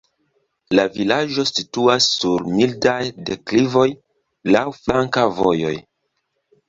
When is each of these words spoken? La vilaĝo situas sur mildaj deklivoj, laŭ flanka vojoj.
La 0.77 0.85
vilaĝo 0.93 1.43
situas 1.49 2.07
sur 2.13 2.47
mildaj 2.55 2.97
deklivoj, 3.29 3.87
laŭ 4.57 4.65
flanka 4.79 5.27
vojoj. 5.43 5.79